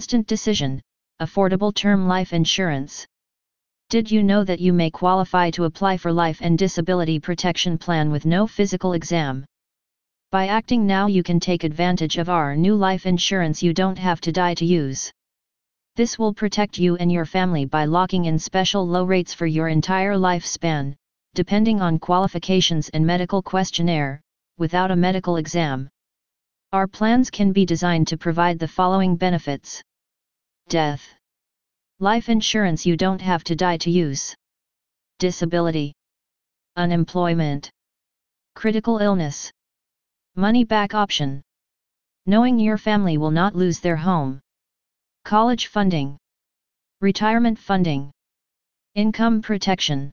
[0.00, 0.80] Instant decision,
[1.20, 3.06] affordable term life insurance.
[3.90, 8.10] Did you know that you may qualify to apply for life and disability protection plan
[8.10, 9.44] with no physical exam?
[10.32, 14.22] By acting now you can take advantage of our new life insurance you don't have
[14.22, 15.12] to die to use.
[15.96, 19.68] This will protect you and your family by locking in special low rates for your
[19.68, 20.94] entire lifespan,
[21.34, 24.22] depending on qualifications and medical questionnaire,
[24.56, 25.90] without a medical exam.
[26.72, 29.82] Our plans can be designed to provide the following benefits.
[30.70, 31.16] Death.
[31.98, 34.36] Life insurance you don't have to die to use.
[35.18, 35.92] Disability.
[36.76, 37.68] Unemployment.
[38.54, 39.50] Critical illness.
[40.36, 41.42] Money back option.
[42.24, 44.38] Knowing your family will not lose their home.
[45.24, 46.16] College funding.
[47.00, 48.12] Retirement funding.
[48.94, 50.12] Income protection.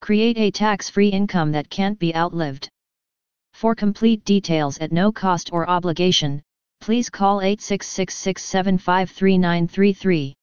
[0.00, 2.68] Create a tax-free income that can't be outlived.
[3.54, 6.44] For complete details at no cost or obligation,
[6.84, 10.34] please call 86667539333.